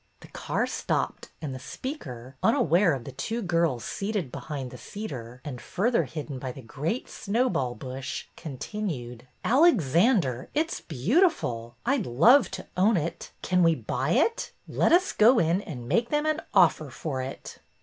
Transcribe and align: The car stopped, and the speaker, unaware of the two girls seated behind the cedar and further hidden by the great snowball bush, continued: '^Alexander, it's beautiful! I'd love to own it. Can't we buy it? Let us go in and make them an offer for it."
The 0.21 0.29
car 0.29 0.65
stopped, 0.65 1.29
and 1.43 1.53
the 1.53 1.59
speaker, 1.59 2.35
unaware 2.41 2.93
of 2.93 3.03
the 3.03 3.11
two 3.11 3.43
girls 3.43 3.85
seated 3.85 4.31
behind 4.31 4.71
the 4.71 4.77
cedar 4.79 5.41
and 5.45 5.61
further 5.61 6.05
hidden 6.05 6.39
by 6.39 6.51
the 6.53 6.63
great 6.63 7.07
snowball 7.07 7.75
bush, 7.75 8.25
continued: 8.35 9.27
'^Alexander, 9.45 10.47
it's 10.55 10.81
beautiful! 10.81 11.75
I'd 11.85 12.07
love 12.07 12.49
to 12.57 12.65
own 12.75 12.97
it. 12.97 13.29
Can't 13.43 13.61
we 13.61 13.75
buy 13.75 14.13
it? 14.13 14.51
Let 14.67 14.91
us 14.91 15.11
go 15.13 15.37
in 15.37 15.61
and 15.61 15.87
make 15.87 16.09
them 16.09 16.25
an 16.25 16.41
offer 16.51 16.89
for 16.89 17.21
it." 17.21 17.59